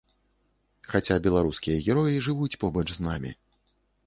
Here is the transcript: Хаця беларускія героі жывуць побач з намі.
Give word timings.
Хаця 0.93 1.17
беларускія 1.27 1.77
героі 1.89 2.25
жывуць 2.29 2.51
побач 2.65 2.87
з 2.97 3.07
намі. 3.11 3.31